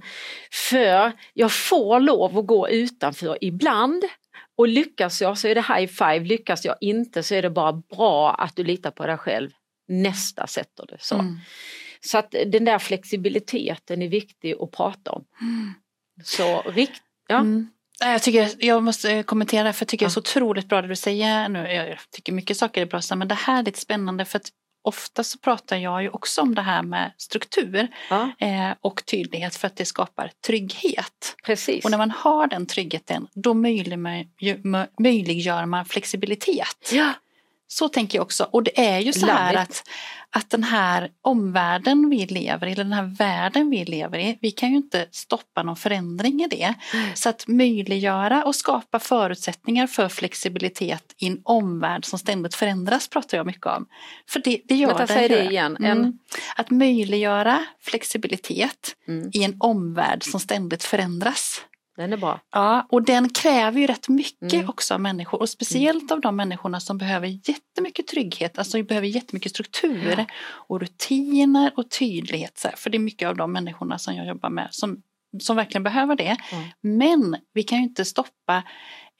[0.52, 4.04] för jag får lov att gå utanför ibland
[4.56, 7.72] och lyckas jag så är det high five, lyckas jag inte så är det bara
[7.72, 9.50] bra att du litar på dig själv.
[9.88, 11.14] Nästa sätter det så.
[11.14, 11.38] Mm.
[12.00, 15.24] Så att den där flexibiliteten är viktig att prata om.
[15.40, 15.74] Mm.
[16.24, 17.38] Så rikt, ja.
[17.38, 17.70] Mm.
[18.00, 20.30] Jag, tycker, jag måste kommentera för jag tycker det är så Ja.
[20.30, 21.72] otroligt bra det du säger nu.
[21.72, 24.50] Jag tycker mycket saker är bra men det här är lite spännande för att
[24.86, 29.56] ofta så pratar jag ju också om det här med struktur ja, eh, och tydlighet
[29.56, 31.36] för att det skapar trygghet.
[31.44, 31.84] precis.
[31.84, 33.54] Och när man har den tryggheten då
[34.98, 36.90] möjliggör man, flexibilitet.
[36.92, 37.12] Ja,
[37.68, 38.48] Så tänker jag också.
[38.50, 39.58] Och det är ju så här it.
[39.58, 39.82] att,
[40.36, 44.50] att den här omvärlden vi lever i, eller den här världen vi lever i, vi
[44.50, 46.74] kan ju inte stoppa någon förändring i det.
[47.14, 53.36] Så att möjliggöra och skapa förutsättningar för flexibilitet i en omvärld som ständigt förändras pratar
[53.36, 53.86] jag mycket om.
[54.28, 55.50] För det, det gör Vänta, den det ju.
[55.50, 55.76] igen.
[55.76, 55.90] Mm.
[55.90, 56.18] En,
[56.56, 61.60] Att möjliggöra flexibilitet mm, i en omvärld som ständigt förändras.
[61.96, 62.40] Den är bra.
[62.52, 64.68] Ja, och den kräver ju rätt mycket Mm.
[64.68, 69.50] också av människor och speciellt av de människorna som behöver jättemycket trygghet, alltså behöver jättemycket
[69.52, 70.24] struktur Ja.
[70.46, 72.58] och rutiner och tydlighet.
[72.58, 75.02] Så här, för det är mycket av de människorna som jag jobbar med som,
[75.40, 76.36] som verkligen behöver det.
[76.52, 76.64] Mm.
[76.98, 78.62] Men vi kan ju inte stoppa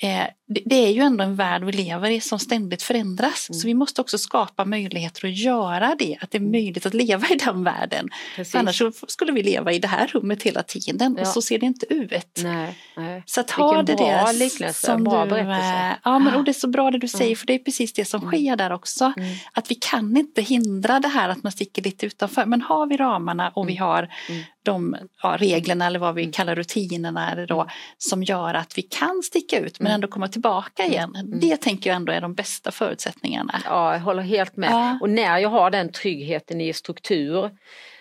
[0.03, 3.49] Eh, det, är ju ändå en värld vi lever i som ständigt förändras.
[3.51, 3.59] Mm.
[3.61, 6.17] Så vi måste också skapa möjligheter att göra det.
[6.21, 8.09] Att det är möjligt att leva i den världen.
[8.55, 11.21] Annars skulle vi leva i det här rummet hela tiden Ja.
[11.23, 12.41] och så ser det inte ut.
[12.43, 13.23] Nej, nej.
[13.27, 15.89] Så att ha det bra liknelse, som bra du, berättelse.
[15.91, 17.37] eh, Ja, men och det är så bra det du säger Mm.
[17.37, 18.31] för det är precis det som Mm.
[18.33, 19.13] sker där också.
[19.17, 19.35] Mm.
[19.53, 22.45] Att vi kan inte hindra det här att man sticker lite utanför.
[22.47, 23.85] Men har vi ramarna och vi Mm.
[23.89, 24.43] har Mm.
[24.63, 26.33] de ja, reglerna eller vad vi Mm.
[26.33, 27.73] kallar rutinerna då, Mm.
[27.99, 29.95] som gör att vi kan sticka ut men Mm.
[29.95, 31.17] ändå komma tillbaka igen.
[31.17, 31.41] Mm.
[31.41, 33.63] Det tänker jag ändå är de bästa förutsättningarna.
[33.65, 34.71] Ja, jag håller helt med.
[34.71, 34.99] Ja.
[35.01, 37.51] Och när jag har den tryggheten i struktur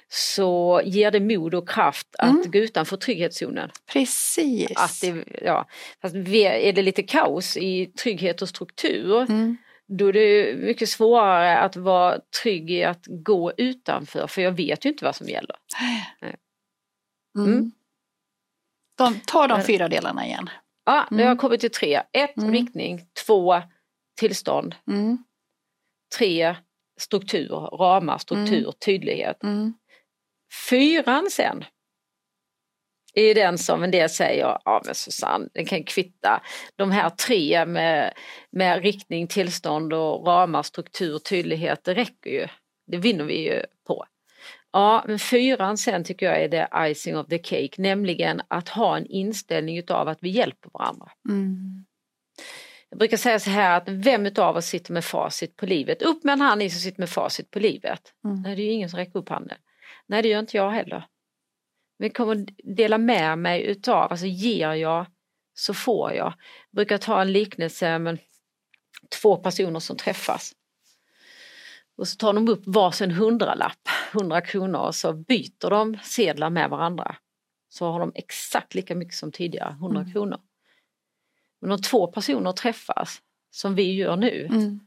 [0.10, 2.52] så ger det mod och kraft att Mm.
[2.52, 3.70] gå utanför trygghetszonen.
[3.94, 4.72] Precis.
[4.76, 5.68] Att det, ja,
[6.02, 9.58] fast är det lite kaos i trygghet och struktur mm.
[9.88, 14.86] då är det mycket svårare att vara trygg i att gå utanför för jag vet
[14.86, 15.56] ju inte vad som gäller.
[16.22, 17.52] Mm.
[17.54, 17.72] Mm.
[18.98, 20.50] De, ta de fyra delarna igen.
[20.86, 21.28] Ja, nu har Mm.
[21.28, 22.02] jag kommit till tre.
[22.14, 22.52] Ett, Mm.
[22.52, 23.02] riktning.
[23.26, 23.62] Två,
[24.20, 24.76] tillstånd.
[24.88, 25.18] Mm.
[26.18, 26.56] Tre,
[27.00, 28.74] struktur, ramar, struktur, Mm.
[28.86, 29.44] tydlighet.
[29.44, 29.74] Mm.
[30.70, 31.66] Fyran sen
[33.14, 36.42] är den som en del säger, ja men Susanne, den kan kvitta.
[36.76, 38.14] De här tre med,
[38.52, 42.48] med riktning, tillstånd och ramar, struktur, tydlighet, det räcker ju.
[42.88, 44.06] Det vinner vi ju på.
[44.76, 48.98] Ja, men fyran sen tycker jag är det icing of the cake, nämligen att ha
[48.98, 51.12] en inställning utav att vi hjälper varandra.
[51.30, 51.86] Mm.
[52.90, 56.02] Jag brukar säga så här att vem utav oss sitter med facit på livet?
[56.02, 58.14] Upp med en hand ni som sitter med facit på livet.
[58.26, 58.42] Mm.
[58.42, 59.58] Nej, det är ju ingen som räcker upp handen.
[60.08, 61.06] Nej, det gör inte jag heller.
[62.00, 65.06] Men jag kommer dela med mig utav, alltså ger jag
[65.54, 66.34] så får jag.
[66.72, 68.18] Jag brukar ta en liknelse med
[69.22, 70.54] två personer som träffas.
[71.98, 76.70] Och så tar de upp varsin hundralapp, hundra kronor och så byter de sedlar med
[76.70, 77.16] varandra.
[77.70, 80.14] Så har de exakt lika mycket som tidigare, 100 Mm.
[80.14, 80.40] kronor.
[81.62, 84.80] Men om två personer träffas, som vi gör nu, Mm.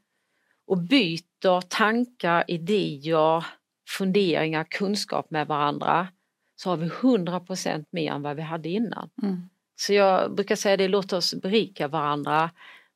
[0.67, 3.47] och byter tankar, idéer,
[3.89, 6.09] funderingar, kunskap med varandra
[6.57, 9.11] så har vi 100% mer än vad vi hade innan.
[9.23, 9.49] Mm.
[9.77, 12.51] Så jag brukar säga det, låt oss berika varandra,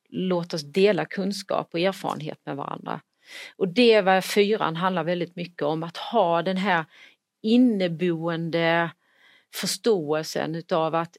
[0.09, 3.01] låt oss dela kunskap och erfarenhet med varandra.
[3.55, 6.85] Och det är vad fyran handlar väldigt mycket om, att ha den här
[7.41, 8.91] inneboende
[9.53, 11.17] förståelsen utav att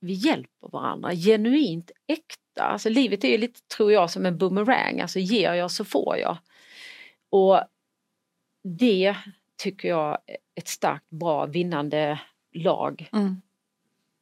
[0.00, 2.62] vi hjälper varandra, genuint äkta.
[2.62, 6.16] Alltså livet är ju lite, tror jag, som en boomerang, alltså ger jag så får
[6.18, 6.38] jag.
[7.30, 7.60] Och
[8.64, 9.16] det
[9.56, 10.18] tycker jag
[10.54, 12.20] ett starkt, bra, vinnande
[12.52, 13.42] lag Mm.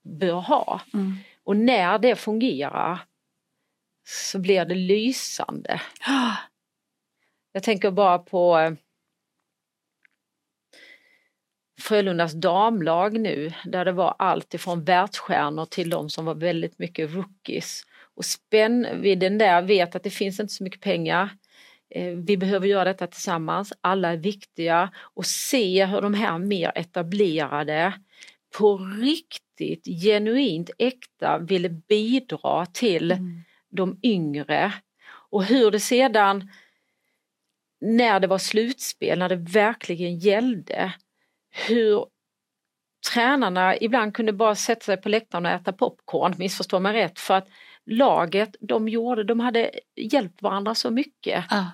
[0.02, 0.80] bör ha.
[0.94, 1.16] Mm.
[1.44, 2.98] Och när det fungerar
[4.10, 5.80] så blir det lysande.
[6.00, 6.36] Ah,
[7.52, 8.72] Jag tänker bara på eh,
[11.80, 17.10] Frölundas damlag nu där det var allt ifrån världsstjärnor till de som var väldigt mycket
[17.14, 17.82] rookies.
[18.14, 21.30] Och spännvidden där vet att det finns inte så mycket pengar.
[21.94, 26.72] Eh, Vi behöver göra detta tillsammans, alla är viktiga och se hur de här mer
[26.74, 27.92] etablerade
[28.58, 33.42] på riktigt genuint äkta ville bidra till Mm.
[33.70, 34.72] De yngre
[35.30, 36.50] och hur det sedan
[37.80, 40.92] när det var slutspel, när det verkligen gällde,
[41.50, 42.06] hur
[43.12, 47.34] tränarna ibland kunde bara sätta sig på läktaren och äta popcorn, missförstå mig rätt, för
[47.34, 47.48] att
[47.86, 51.64] laget de gjorde, de hade hjälpt varandra så mycket Ah.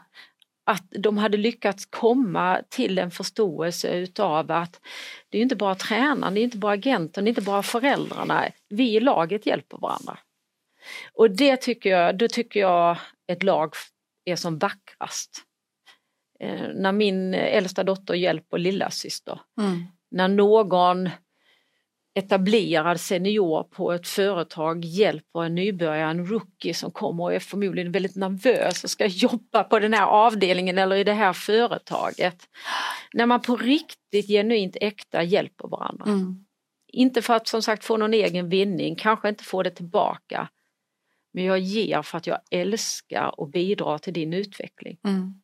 [0.64, 4.80] att de hade lyckats komma till en förståelse utav att
[5.28, 8.44] det är inte bara tränaren, det är inte bara agenten, det är inte bara föräldrarna.
[8.68, 10.18] Vi i laget hjälper varandra.
[11.12, 13.74] Och det tycker jag, då tycker jag ett lag
[14.24, 15.42] är som vackrast.
[16.40, 19.40] Eh, när min äldsta dotter hjälper lilla syster.
[19.60, 19.84] Mm.
[20.10, 21.08] När någon
[22.16, 27.92] etablerad senior på ett företag hjälper en nybörjare, en rookie som kommer och är förmodligen
[27.92, 32.48] väldigt nervös och ska jobba på den här avdelningen eller i det här företaget.
[33.12, 36.04] När man på riktigt genuint äkta hjälper varandra.
[36.04, 36.44] Mm.
[36.92, 40.48] Inte för att som sagt få någon egen vinning, kanske inte få det tillbaka.
[41.36, 44.98] Men jag ger för att jag älskar och bidrar till din utveckling.
[45.04, 45.34] Mm.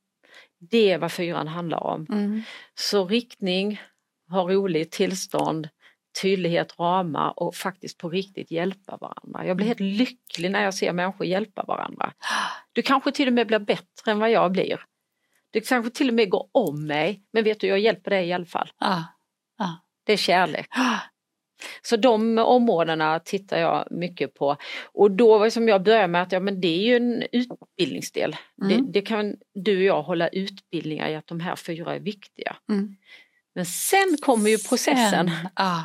[0.58, 2.06] Det är vad fyran handlar om.
[2.08, 2.42] Mm.
[2.74, 3.80] Så riktning,
[4.28, 5.68] ha roligt, tillstånd,
[6.22, 9.46] tydlighet, ramar och faktiskt på riktigt hjälpa varandra.
[9.46, 12.12] Jag blir helt lycklig när jag ser människor hjälpa varandra.
[12.72, 14.80] Du kanske till och med blir bättre än vad jag blir.
[15.50, 18.32] Du kanske till och med går om mig, men vet du, jag hjälper dig i
[18.32, 18.72] alla fall.
[18.78, 19.02] Ah.
[20.04, 20.68] Det är kärlek.
[21.82, 24.56] Så de områdena tittar jag mycket på.
[24.84, 28.36] Och då var som jag började med att ja, men det är ju en utbildningsdel.
[28.62, 28.86] Mm.
[28.86, 32.56] Det, det kan du och jag hålla utbildningar i att de här fyra är viktiga.
[32.68, 32.96] Mm.
[33.54, 35.30] Men sen kommer ju processen.
[35.30, 35.82] Sen, ah.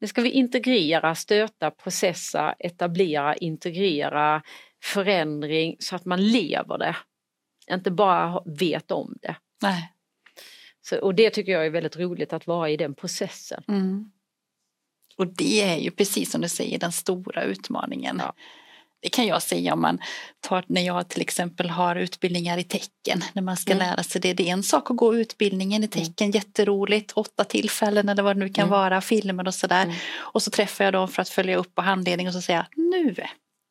[0.00, 4.42] Nu ska vi integrera, stöta, processa, etablera, integrera,
[4.82, 6.96] förändring så att man lever det.
[7.70, 9.36] Inte bara vet om det.
[9.62, 9.92] Nej.
[10.80, 13.64] Så, och det tycker jag är väldigt roligt att vara i den processen.
[13.68, 14.10] Mm.
[15.18, 18.16] Och det är ju precis som du säger den stora utmaningen.
[18.24, 18.32] Ja.
[19.02, 19.98] Det kan jag säga om man
[20.40, 23.24] tar när jag till exempel har utbildningar i tecken.
[23.32, 23.88] När man ska Mm.
[23.88, 24.34] lära sig det.
[24.34, 27.12] Det är en sak att gå utbildningen i tecken, jätteroligt.
[27.12, 28.70] Åtta tillfällen eller vad det nu kan Mm.
[28.70, 29.82] vara, filmer och sådär.
[29.84, 29.96] Mm.
[30.18, 32.84] Och så träffar jag dem för att följa upp på handledning och så säger jag
[32.90, 33.14] nu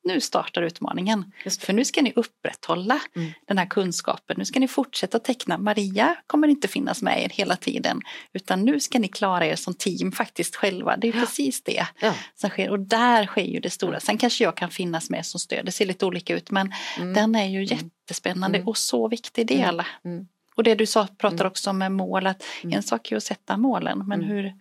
[0.04, 1.32] nu startar utmaningen.
[1.60, 3.32] För nu ska ni upprätthålla mm.
[3.48, 4.36] den här kunskapen.
[4.40, 5.58] Nu ska ni fortsätta teckna.
[5.58, 8.02] Maria kommer inte finnas med er hela tiden.
[8.34, 10.98] Utan nu ska ni klara er som team faktiskt själva.
[10.98, 11.20] Det är ja.
[11.20, 12.14] precis det ja.
[12.36, 12.70] som sker.
[12.70, 14.00] Och där sker ju det stora.
[14.00, 15.66] Sen kanske jag kan finnas med som stöd.
[15.66, 16.52] Det ser lite olika ut.
[16.52, 17.14] Men mm.
[17.14, 17.78] den är ju mm.
[17.78, 18.68] jättespännande mm.
[18.68, 19.84] och så viktig del.
[20.06, 20.28] Mm.
[20.56, 22.28] Och det du sa, pratar också om med mål.
[22.28, 24.08] Att en sak är att sätta målen.
[24.08, 24.54] Men hur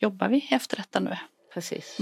[0.00, 1.16] jobbar vi efter detta nu?
[1.54, 1.98] Precis.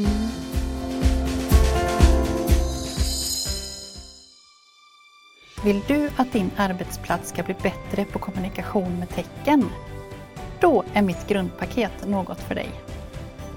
[5.65, 9.71] Vill du att din arbetsplats ska bli bättre på kommunikation med tecken?
[10.61, 12.71] Då är mitt grundpaket något för dig.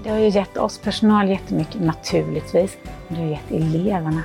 [0.04, 2.76] Det har ju gett oss personal jättemycket naturligtvis,
[3.08, 4.22] men det har gett eleverna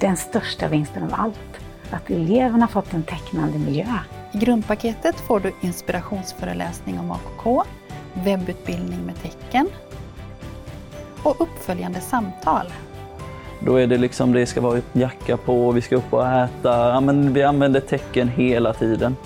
[0.00, 1.60] den största vinsten av allt.
[1.90, 3.86] Att eleverna fått en tecknande miljö.
[4.32, 7.64] I grundpaketet får du inspirationsföreläsning om AKK,
[8.14, 9.68] webbutbildning med tecken
[11.22, 12.66] och uppföljande samtal
[13.60, 16.88] då är det liksom, det ska vara jacka på, vi ska upp och äta.
[16.88, 19.16] Ja, men vi använder tecken hela tiden.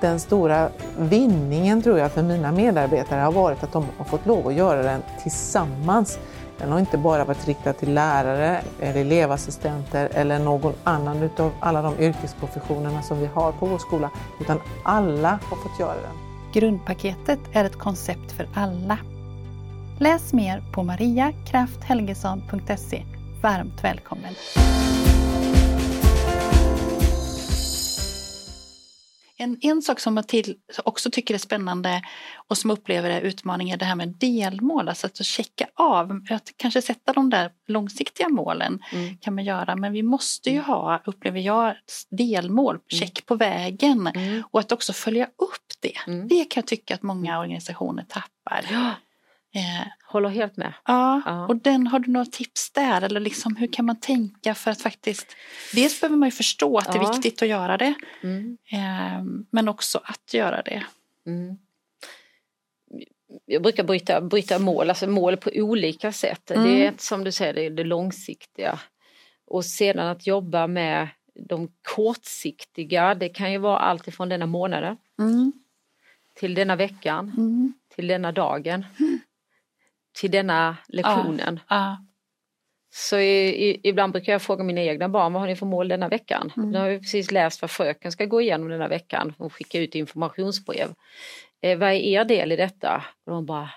[0.00, 0.68] Den stora
[0.98, 4.82] vinningen tror jag för mina medarbetare har varit att de har fått lov att göra
[4.82, 6.18] den tillsammans.
[6.58, 11.82] Den har inte bara varit riktad till lärare, eller elevassistenter eller någon annan utav alla
[11.82, 16.16] de yrkesprofessionerna som vi har på vår skola, utan alla har fått göra den.
[16.52, 18.98] Grundpaketet är ett koncept för alla.
[19.98, 24.34] Läs mer på mariakrafthelgesson.se varmt välkommen!
[29.40, 32.02] En, en sak som jag till, också tycker är spännande
[32.48, 36.52] och som upplever är utmaning är det här med delmål, alltså att checka av, att
[36.56, 39.18] kanske sätta de där långsiktiga målen mm.
[39.18, 40.66] kan man göra, men vi måste ju mm.
[40.66, 41.74] ha, upplever jag,
[42.10, 43.00] delmål, mm.
[43.00, 44.42] check på vägen mm.
[44.50, 45.98] och att också följa upp det.
[46.06, 46.28] Mm.
[46.28, 48.66] Det kan jag tycka att många organisationer tappar.
[48.70, 48.94] Ja.
[49.58, 50.72] Eh, Håller helt med.
[50.84, 53.02] Ja, ja, och den, har du några tips där?
[53.02, 55.36] Eller liksom, hur kan man tänka för att faktiskt...
[55.74, 56.92] Dels behöver man ju förstå att ja.
[56.92, 57.94] det är viktigt att göra det.
[58.22, 58.58] Mm.
[58.72, 60.82] Eh, men också att göra det.
[61.26, 61.58] Mm.
[63.46, 66.50] Jag brukar bryta, bryta mål, alltså mål på olika sätt.
[66.50, 66.64] Mm.
[66.64, 68.78] Det är som du säger, det, är det långsiktiga.
[69.46, 74.96] Och sedan att jobba med de kortsiktiga, det kan ju vara allt ifrån denna månaden
[75.18, 75.52] mm.
[76.34, 77.72] till denna veckan, mm.
[77.94, 78.84] till denna dagen.
[80.12, 81.60] Till denna lektionen.
[81.68, 82.04] Ja, ja.
[82.90, 85.88] Så i, i, ibland brukar jag fråga mina egna barn, vad har ni för mål
[85.88, 86.52] denna veckan?
[86.56, 86.70] Mm.
[86.70, 89.94] Nu har vi precis läst vad fröken ska gå igenom denna veckan och skicka ut
[89.94, 90.94] informationsbrev.
[91.62, 93.04] Eh, vad är er del i detta?
[93.26, 93.70] Och de bara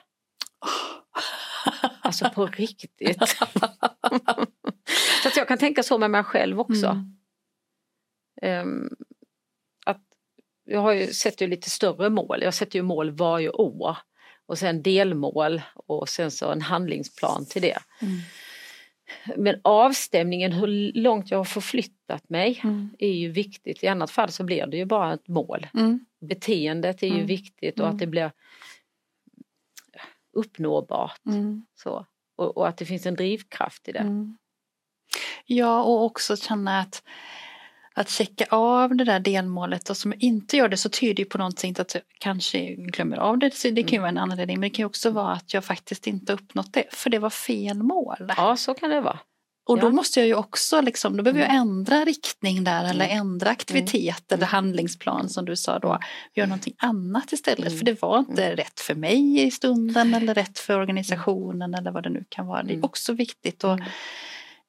[2.02, 3.30] Alltså på riktigt.
[5.24, 6.88] så att jag kan tänka så med mig själv också.
[8.42, 8.68] Mm.
[8.68, 8.90] Um,
[9.86, 10.02] att
[10.64, 13.98] jag har ju, sätter ju lite större mål, jag sätter ju mål varje år
[14.52, 17.78] och sen delmål och sen så en handlingsplan till det.
[18.02, 18.20] Mm.
[19.38, 22.90] Men avstämningen, hur långt jag har förflyttat mig mm.
[23.00, 23.84] är ju viktigt.
[23.84, 25.68] I annat fall så blir det ju bara ett mål.
[25.74, 26.06] Mm.
[26.22, 27.26] Beteendet är ju mm.
[27.26, 28.00] viktigt och att mm.
[28.00, 28.32] det blir
[30.34, 31.26] uppnåbart.
[31.26, 31.66] Mm.
[31.76, 32.06] Så.
[32.36, 34.34] Och, och, att det finns en drivkraft i det.
[35.46, 37.04] Ja och också känna att
[37.94, 41.38] att checka av det där delmålet och som inte gör det så tyder det på
[41.38, 43.56] någonting att jag kanske glömmer av det.
[43.56, 45.66] Så det kan ju vara en anledning men det kan ju också vara att jag
[45.66, 48.34] faktiskt inte uppnått det för det var fel mål.
[48.38, 49.20] Ja så kan det vara.
[49.68, 51.62] Och då måste jag ju också, liksom, då behöver jag mm.
[51.62, 53.18] ändra riktning där eller mm.
[53.18, 54.38] ändra aktivitet mm.
[54.38, 56.00] eller handlingsplan som du sa då.
[56.36, 60.60] Göra någonting annat istället för det var inte rätt för mig i stunden eller rätt
[60.60, 62.64] för organisationen eller vad det nu kan vara.
[62.64, 63.80] Det är också viktigt att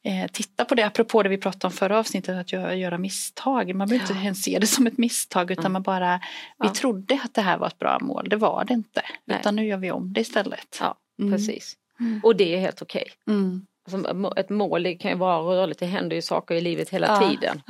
[0.05, 3.75] eh, titta på det, apropå det vi pratade om förra avsnittet, att göra, göra misstag.
[3.75, 4.15] Man behöver ja.
[4.15, 5.73] inte ens se det som ett misstag utan mm.
[5.73, 6.21] man bara,
[6.59, 6.75] vi ja.
[6.75, 9.03] trodde att det här var ett bra mål, det var det inte.
[9.25, 9.39] Nej.
[9.41, 10.79] Utan nu gör vi om det istället.
[10.81, 11.33] Ja, mm.
[11.33, 11.77] precis.
[12.01, 12.21] Mm.
[12.25, 13.07] Och det är helt okej.
[13.25, 13.35] Okay.
[13.35, 13.67] Mm.
[13.93, 17.07] Alltså, ett mål det kan ju vara rörligt, det händer ju saker i livet hela
[17.07, 17.29] ja.
[17.29, 17.63] tiden.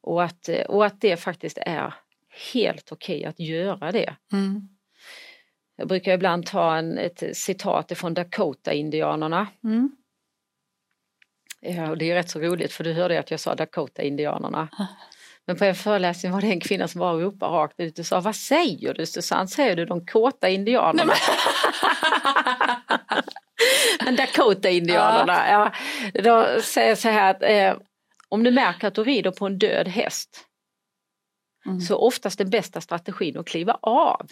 [0.00, 1.94] Och, att, och att det faktiskt är
[2.52, 4.14] helt okej okay att göra det.
[4.32, 4.68] Mm.
[5.76, 9.46] Jag brukar ibland ta en, ett citat från Dakota-indianerna.
[9.64, 9.90] Mm.
[11.68, 14.68] Ja, och det är rätt så roligt för du hörde att jag sa Dakota-indianerna.
[15.46, 18.06] Men på en föreläsning var det en kvinna som var och ropade rakt ut och
[18.06, 19.48] sa Vad säger du Susanne?
[19.48, 21.14] Säger du de kåta indianerna?
[24.04, 25.72] men Dakota-indianerna, ja.
[26.14, 26.22] ja.
[26.22, 27.82] Då säger så här att eh,
[28.28, 30.46] om du märker att du rider på en död häst
[31.66, 31.80] mm.
[31.80, 34.30] så är oftast den bästa strategin att kliva av.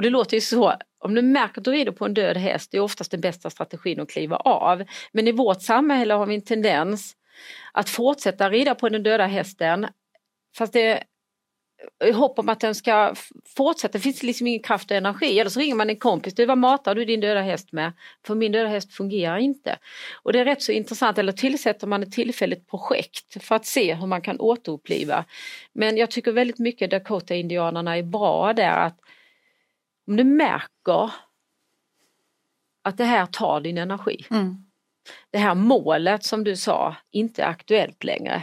[0.00, 2.70] Och det låter ju så, om du märker att du rider på en död häst,
[2.70, 4.84] det är oftast den bästa strategin att kliva av.
[5.12, 7.16] Men i vårt samhälle har vi en tendens
[7.72, 9.86] att fortsätta rida på den döda hästen
[10.56, 11.02] fast det
[12.04, 13.14] i hopp om att den ska
[13.56, 13.92] fortsätta.
[13.92, 15.38] Det finns liksom ingen kraft och energi.
[15.38, 16.34] Eller så ringer man en kompis.
[16.34, 17.92] Du, vad matar du din döda häst med?
[18.26, 19.78] För min döda häst fungerar inte.
[20.22, 21.18] Och det är rätt så intressant.
[21.18, 25.24] Eller tillsätter man ett tillfälligt projekt för att se hur man kan återuppliva.
[25.72, 28.98] Men jag tycker väldigt mycket Dakota-indianerna är bra där att
[30.10, 31.12] om du märker
[32.82, 34.26] att det här tar din energi.
[34.30, 34.56] Mm.
[35.30, 38.42] Det här målet som du sa inte är aktuellt längre.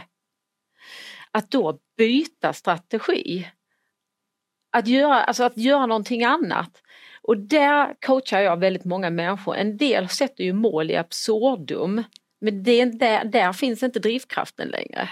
[1.30, 3.50] Att då byta strategi.
[4.70, 6.82] Att göra, alltså att göra någonting annat.
[7.22, 9.56] Och där coachar jag väldigt många människor.
[9.56, 12.02] En del sätter ju mål i absurdum.
[12.40, 15.08] Men det, där, där finns inte drivkraften längre.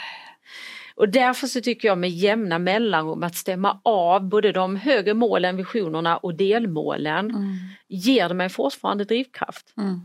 [0.97, 5.57] Och därför så tycker jag med jämna mellanrum att stämma av både de högre målen,
[5.57, 7.57] visionerna och delmålen Mm.
[7.89, 9.75] ger mig fortfarande drivkraft.
[9.77, 10.01] Mm.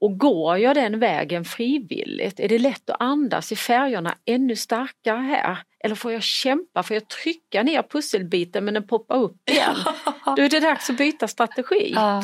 [0.00, 5.18] Och går jag den vägen frivilligt, är det lätt att andas i färgerna ännu starkare
[5.20, 5.58] här?
[5.84, 9.76] Eller får jag kämpa, får jag trycka ner pusselbiten men den poppar upp igen?
[10.36, 11.92] Då är det dags att byta strategi.
[11.94, 12.22] Ja.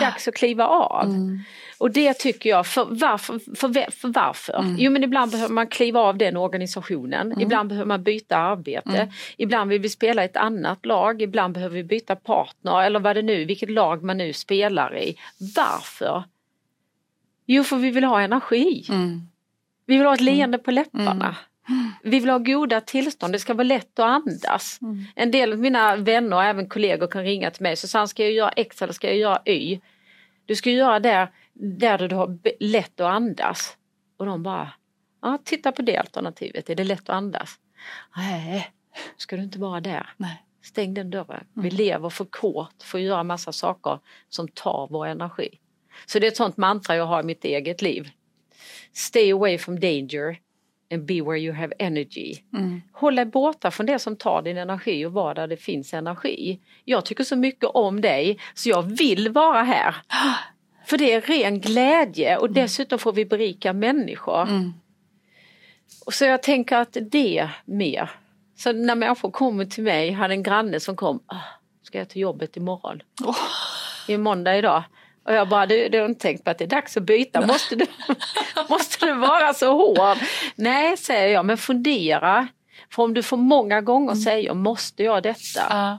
[0.00, 1.04] Dags att kliva av.
[1.04, 1.38] Mm.
[1.78, 3.56] Och det tycker jag, för varför?
[3.56, 4.58] För, för varför?
[4.58, 4.76] Mm.
[4.78, 9.08] Jo men ibland behöver man kliva av den organisationen, ibland behöver man byta arbete, Mm.
[9.36, 13.22] ibland vill vi spela ett annat lag, ibland behöver vi byta partner eller vad det
[13.22, 15.16] nu, vilket lag man nu spelar i.
[15.56, 16.24] Varför?
[17.46, 18.86] Jo för vi vill ha energi.
[18.88, 19.20] Mm.
[19.86, 21.36] Vi vill ha ett leende på läpparna.
[22.02, 24.78] Vi vill ha goda tillstånd, det ska vara lätt att andas.
[24.82, 25.04] Mm.
[25.14, 27.76] En del av mina vänner och även kollegor kan ringa till mig.
[27.76, 29.80] Susanne, ska jag göra X eller ska jag göra Y?
[30.46, 33.76] Du ska göra där, där du har lätt att andas.
[34.16, 34.72] Och de bara,
[35.22, 37.54] ja, titta på det alternativet, är det lätt att andas?
[38.16, 38.70] Nej,
[39.16, 40.10] ska du inte vara där.
[40.16, 40.42] Nej.
[40.62, 41.46] Stäng den dörren.
[41.54, 43.98] Vi lever för kort för att göra massa saker
[44.28, 45.58] som tar vår energi.
[46.06, 48.10] Så det är ett sånt mantra jag har i mitt eget liv.
[48.92, 50.38] Stay away from danger
[50.90, 52.34] be where you have energy.
[52.52, 52.82] Mm.
[52.92, 56.60] Håll dig borta från det som tar din energi och var där det finns energi.
[56.84, 59.96] Jag tycker så mycket om dig så jag vill vara här.
[60.86, 64.42] För det är ren glädje och dessutom får vi berika människor.
[64.42, 64.72] Mm.
[66.06, 68.10] Och så jag tänker att det mer.
[68.56, 71.36] Så när människor kommer till mig, jag hade en granne som kom, "Ah,
[71.82, 73.02] ska jag till jobbet imorgon?
[74.06, 74.82] Det är måndag idag.
[75.26, 77.46] Och jag bara, du, du har inte tänkt på att det är dags att byta,
[77.46, 77.86] måste du,
[78.68, 80.18] måste du vara så hård?
[80.54, 82.48] Nej, säger jag, men fundera.
[82.90, 85.60] För om du får många gånger säger, måste jag detta?
[85.70, 85.98] Ja.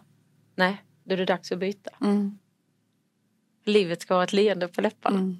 [0.56, 1.90] Nej, då är det dags att byta.
[2.02, 2.38] Mm.
[3.66, 5.18] Livet ska ha ett leende på läpparna.
[5.18, 5.38] Mm.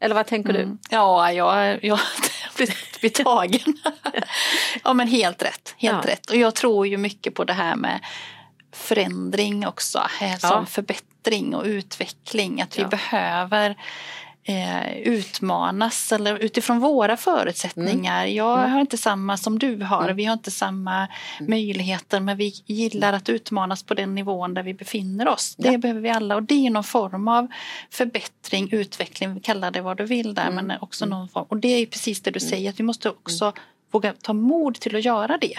[0.00, 0.78] Eller vad tänker Mm.
[0.90, 1.98] Ja, jag, jag
[3.00, 3.74] blir tagen.
[4.84, 5.74] ja, men helt rätt.
[5.78, 6.10] Helt Ja.
[6.12, 6.30] rätt.
[6.30, 8.00] Och jag tror ju mycket på det här med
[8.72, 10.66] förändring också, eh, som Ja.
[10.66, 12.62] förbättring och utveckling.
[12.62, 12.88] Att vi Ja.
[12.88, 13.76] behöver
[14.44, 18.26] eh, utmanas eller utifrån våra förutsättningar.
[18.26, 20.16] Jag har inte samma som du har, Mm.
[20.16, 21.08] vi har inte samma
[21.40, 25.54] möjligheter men vi gillar att utmanas på den nivån där vi befinner oss.
[25.58, 25.78] Det Ja.
[25.78, 27.48] behöver vi alla och det är någon form av
[27.90, 30.66] förbättring, utveckling, kalla det vad du vill där Mm.
[30.66, 31.46] men också någon form.
[31.48, 33.52] Och det är precis det du säger att vi måste också
[33.90, 35.54] våga ta mod till att göra det.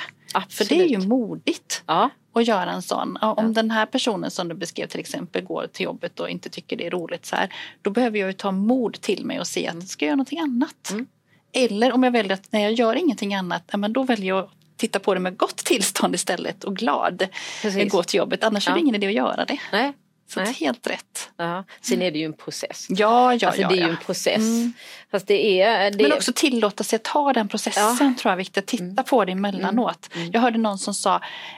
[0.50, 1.08] För det är ju Absolut.
[1.08, 3.18] modigt Ja, att göra en sån.
[3.22, 3.52] Ja, Om Ja.
[3.52, 6.88] den här personen som du beskrev till exempel går till jobbet och inte tycker det
[6.88, 7.54] är roligt så här.
[7.82, 10.40] Då behöver jag ju ta mod till mig och se att ska jag göra någonting
[10.40, 10.90] annat.
[10.92, 11.06] Mm.
[11.54, 14.40] Eller om jag väljer att när jag gör ingenting annat, ja, men då väljer jag
[14.40, 17.28] att titta på det med gott tillstånd istället och glad
[17.62, 17.92] precis.
[17.92, 18.44] gå till jobbet.
[18.44, 18.82] Annars är det Ja.
[18.82, 19.58] ingen idé att göra det.
[19.72, 19.94] Nej,
[20.30, 20.54] Så Nej.
[20.54, 21.30] helt rätt.
[21.38, 21.64] ja.
[21.82, 22.86] Sen är det ju en process.
[22.90, 23.68] Ja, ja, alltså, ja.
[23.70, 23.86] det är ja.
[23.86, 24.38] ju en process.
[24.38, 24.74] Mm.
[25.14, 25.92] Fast det är...
[25.92, 28.58] Det Men också tillåta sig att ta den processen tror jag är viktigt.
[28.58, 29.04] Att titta Mm.
[29.10, 30.10] på det emellanåt.
[30.16, 30.30] Mm.
[30.34, 31.16] Jag hörde någon som sa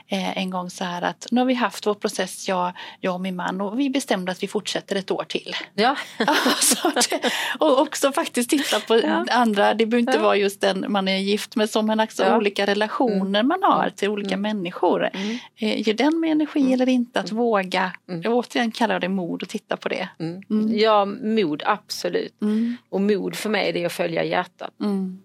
[0.07, 3.21] eh, en gång så här att nu har vi haft vår process, jag, jag och
[3.21, 5.55] min man och vi bestämde att vi fortsätter ett år till.
[5.73, 5.95] Ja,
[6.61, 9.25] så det, och också faktiskt titta på Ja.
[9.31, 10.23] andra, det behöver inte Ja.
[10.23, 12.37] vara just den man är gift med som men också Ja.
[12.37, 14.41] olika relationer man har till olika Mm.
[14.41, 15.09] människor.
[15.13, 15.37] Mm.
[15.57, 17.19] Eh, ger den med energi eller inte?
[17.19, 18.21] Att våga, Mm.
[18.21, 20.09] jag återigen kallar det mod och titta på det.
[20.19, 20.41] mm.
[20.49, 20.77] Mm.
[20.77, 22.41] ja mod absolut.
[22.41, 22.77] Mm.
[22.89, 24.73] Och mod för mig det är att följa hjärtat.
[24.81, 25.23] Mm.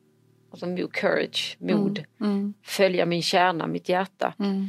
[0.50, 2.04] Alltså courage, mod.
[2.20, 2.54] Mm.
[2.62, 4.34] Följa min kärna, mitt hjärta.
[4.38, 4.68] Mm.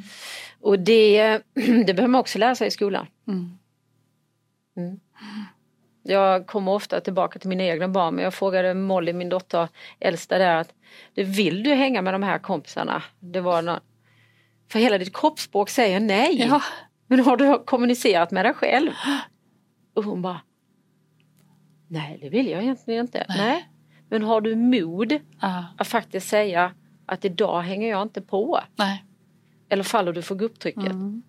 [0.60, 1.42] Och det,
[1.86, 3.08] det behöver man också lära sig i skolan.
[3.28, 5.00] Mm.
[6.04, 9.68] Jag kommer ofta tillbaka till mina egna barn men jag frågade Molly, min dotter
[10.00, 10.74] äldsta där att
[11.14, 13.04] "Du, Vill du hänga med de här kompisarna?
[13.20, 13.80] Det var någon...
[14.72, 16.48] För hela ditt kroppsspråk säger nej.
[16.50, 16.62] Ja.
[17.08, 18.92] Men har du kommunicerat med dig själv?
[19.96, 20.42] Och hon bara
[21.92, 23.26] Nej det vill jag egentligen inte.
[23.30, 23.38] Nej.
[23.38, 23.70] Nej.
[24.10, 25.66] Men har du mod Ja.
[25.78, 26.72] att faktiskt säga
[27.06, 28.60] att idag hänger jag inte på?
[28.76, 29.04] Nej.
[29.70, 30.86] Eller faller du för gubbtrycket?
[30.92, 31.24] Mm.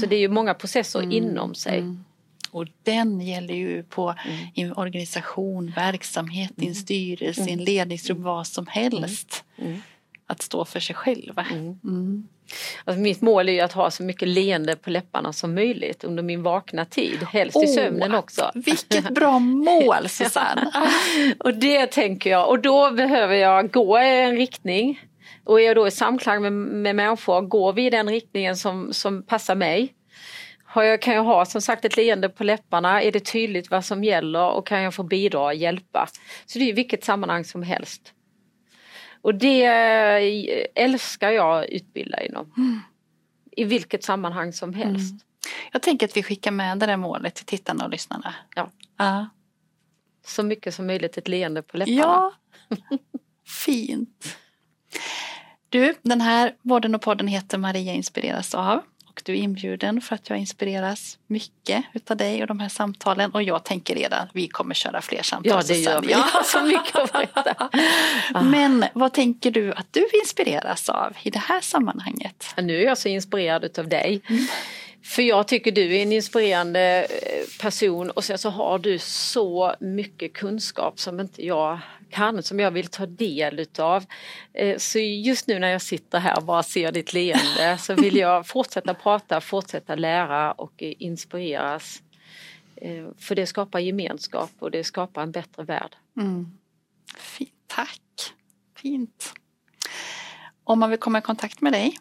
[0.00, 1.78] Så det är ju många processer inom sig.
[1.78, 2.04] Mm.
[2.50, 4.14] Och den gäller ju på
[4.56, 4.72] Mm.
[4.76, 9.44] organisation, verksamhet, i en styrelse, i en ledningsgrupp, vad som helst.
[9.58, 9.80] Mm.
[10.26, 11.34] att stå för sig själv.
[12.84, 16.22] Alltså mitt mål är ju att ha så mycket leende på läpparna som möjligt under
[16.22, 18.50] min vakna tid, helst i Åh, sömnen också.
[18.54, 20.70] Vilket bra mål Susanne!
[21.38, 25.00] Och det tänker jag, och då behöver jag gå i en riktning.
[25.44, 28.92] Och är jag då i samklang med, med människor, går vi i den riktningen som,
[28.92, 29.94] som passar mig?
[30.64, 33.02] Har jag, kan jag ha som sagt ett leende på läpparna?
[33.02, 36.08] Är det tydligt vad som gäller och kan jag få bidra och hjälpa?
[36.46, 38.12] Så det är i vilket sammanhang som helst.
[39.22, 42.52] Och det eh, älskar jag att utbilda inom.
[43.50, 45.24] I vilket sammanhang som helst.
[45.72, 48.34] Jag tänker att vi skickar med det där målet till tittarna och lyssnarna.
[48.54, 48.70] Ja.
[48.96, 49.28] Ja.
[50.26, 51.98] Så mycket som möjligt ett leende på läpparna.
[51.98, 52.32] Ja,
[53.64, 54.36] fint.
[55.68, 58.82] Du, den här podden och podden heter Maria inspireras av.
[59.18, 63.30] Och du är inbjuden för att jag inspireras mycket utav dig och de här samtalen.
[63.30, 65.52] Och jag tänker redan vi kommer köra fler samtal.
[65.52, 66.12] Ja, det gör vi.
[66.12, 67.70] Har så mycket att berätta.
[68.42, 72.54] Men vad tänker du att du inspireras av i det här sammanhanget?
[72.56, 74.22] Nu är jag så inspirerad av dig.
[75.08, 79.74] För jag tycker du är en inspirerande eh, person och sen så har du så
[79.80, 81.78] mycket kunskap som inte jag
[82.10, 84.04] kan, som jag vill ta del utav.
[84.52, 88.16] Eh, Så just nu när jag sitter här och bara ser ditt leende så vill
[88.16, 92.02] jag fortsätta prata, fortsätta lära och eh, inspireras.
[93.18, 95.96] För det skapar gemenskap och det skapar en bättre värld.
[96.16, 96.46] Mm.
[97.16, 98.00] Fint, tack.
[98.76, 99.32] Fint.
[100.64, 101.98] Om man vill komma i kontakt med dig?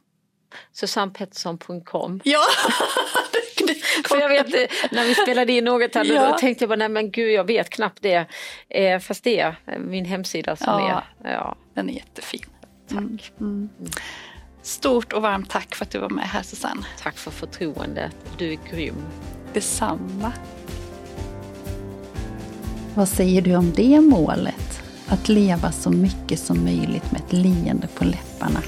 [0.74, 2.40] SusannePettersson.com Ja!
[4.10, 4.48] För jag vet,
[4.92, 6.28] när vi spelade in något här, Ja.
[6.32, 8.26] då tänkte jag bara, nej men gud jag vet knappt det.
[8.70, 11.04] Eh, fast det är min hemsida som Ja.
[11.24, 12.46] är, ja, Den är jättefin.
[12.90, 13.32] tack.
[13.40, 13.70] Mm.
[14.62, 16.82] Stort och varmt tack för att du var med här Susanne.
[17.02, 18.96] Tack för förtroendet, du är grym.
[19.54, 20.32] Detsamma.
[22.96, 24.82] Vad säger du om det målet?
[25.08, 28.62] Att leva så mycket som möjligt med ett leende på läpparna.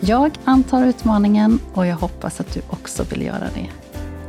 [0.00, 3.68] Jag antar utmaningen och jag hoppas att du också vill göra det.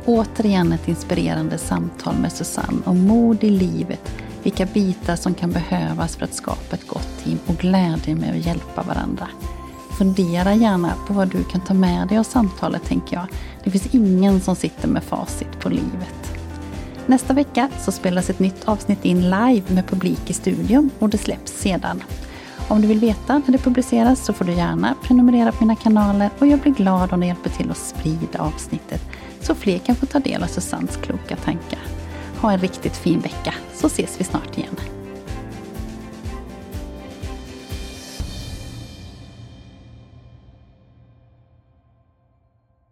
[0.04, 4.12] Återigen ett inspirerande samtal med Susanne om mod i livet,
[4.42, 8.46] vilka bitar som kan behövas för att skapa ett gott team och glädje med att
[8.46, 9.28] hjälpa varandra.
[9.98, 13.26] Fundera gärna på vad du kan ta med dig av samtalet tänker jag.
[13.64, 16.38] Det finns ingen som sitter med facit på livet.
[17.06, 21.18] Nästa vecka så spelas ett nytt avsnitt in live med publik i studion och det
[21.18, 22.02] släpps sedan.
[22.68, 26.30] Om du vill veta när det publiceras så får du gärna prenumerera på mina kanaler
[26.38, 29.02] och jag blir glad om du hjälper till att sprida avsnittet
[29.40, 31.80] så fler kan få ta del av Susannes kloka tankar.
[32.40, 34.95] Ha en riktigt fin vecka så ses vi snart igen.